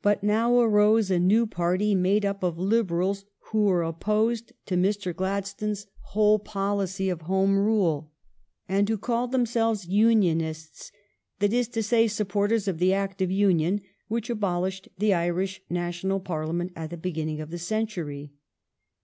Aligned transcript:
But 0.00 0.22
now 0.22 0.60
arose 0.60 1.10
a 1.10 1.18
new 1.18 1.44
party, 1.44 1.92
made 1.92 2.24
up 2.24 2.44
of 2.44 2.56
Liberals 2.56 3.24
who 3.50 3.64
were 3.64 3.82
opposed 3.82 4.52
to 4.66 4.76
Mr. 4.76 5.12
Gladstone's 5.12 5.88
whole 6.02 6.38
policy 6.38 7.08
HOME 7.08 7.58
RULE 7.58 8.12
369 8.68 8.78
of 8.78 8.78
Home 8.78 8.78
Rule 8.78 8.78
and 8.78 8.88
who 8.88 8.96
called 8.96 9.32
themselves 9.32 9.88
Union 9.88 10.40
ists, 10.40 10.92
that 11.40 11.52
is 11.52 11.66
to 11.66 11.82
say, 11.82 12.06
supporters 12.06 12.68
of 12.68 12.78
the 12.78 12.92
Act 12.92 13.20
of 13.20 13.32
Union 13.32 13.80
which 14.06 14.30
abolished 14.30 14.86
the 14.98 15.12
Irish 15.12 15.60
National 15.68 16.20
Parliament 16.20 16.70
at 16.76 16.90
the 16.90 16.96
beginning 16.96 17.40
of 17.40 17.50
the 17.50 17.58
century. 17.58 18.30